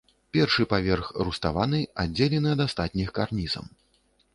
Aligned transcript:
Першы 0.35 0.65
паверх 0.71 1.11
руставаны, 1.29 1.85
аддзелены 2.07 2.49
ад 2.57 2.67
астатніх 2.69 3.09
карнізам. 3.21 3.75